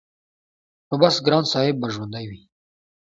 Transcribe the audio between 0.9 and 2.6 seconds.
بس ګران صاحب به ژوندی وي-